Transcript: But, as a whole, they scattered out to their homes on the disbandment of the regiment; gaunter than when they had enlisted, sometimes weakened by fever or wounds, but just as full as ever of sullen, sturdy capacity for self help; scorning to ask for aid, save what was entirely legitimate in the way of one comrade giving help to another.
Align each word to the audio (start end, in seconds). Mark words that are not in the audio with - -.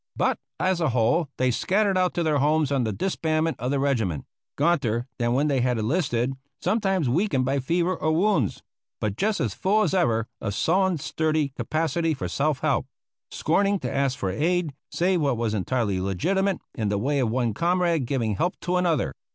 But, 0.17 0.39
as 0.59 0.81
a 0.81 0.89
whole, 0.89 1.29
they 1.37 1.51
scattered 1.51 1.95
out 1.95 2.15
to 2.15 2.23
their 2.23 2.39
homes 2.39 2.71
on 2.71 2.85
the 2.85 2.91
disbandment 2.91 3.59
of 3.59 3.69
the 3.69 3.77
regiment; 3.79 4.25
gaunter 4.55 5.05
than 5.19 5.33
when 5.33 5.47
they 5.47 5.61
had 5.61 5.77
enlisted, 5.77 6.33
sometimes 6.59 7.07
weakened 7.07 7.45
by 7.45 7.59
fever 7.59 7.95
or 7.95 8.11
wounds, 8.11 8.63
but 8.99 9.15
just 9.15 9.39
as 9.39 9.53
full 9.53 9.83
as 9.83 9.93
ever 9.93 10.27
of 10.41 10.55
sullen, 10.55 10.97
sturdy 10.97 11.49
capacity 11.49 12.15
for 12.15 12.27
self 12.27 12.61
help; 12.61 12.87
scorning 13.29 13.77
to 13.81 13.93
ask 13.95 14.17
for 14.17 14.31
aid, 14.31 14.73
save 14.89 15.21
what 15.21 15.37
was 15.37 15.53
entirely 15.53 16.01
legitimate 16.01 16.57
in 16.73 16.89
the 16.89 16.97
way 16.97 17.19
of 17.19 17.29
one 17.29 17.53
comrade 17.53 18.07
giving 18.07 18.37
help 18.37 18.59
to 18.61 18.77
another. 18.77 19.13